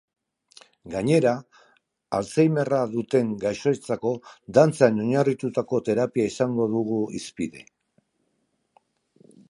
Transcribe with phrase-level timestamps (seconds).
[0.93, 1.33] Gainera,
[2.19, 4.15] alzheimerra duten gaixoentzako
[4.59, 7.67] dantzan oinarritutako terapia izango dugu hizpide.